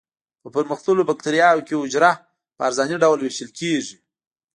[0.41, 2.11] په پرمختللو بکټریاوو کې حجره
[2.55, 3.97] په عرضاني ډول ویشل کیږي.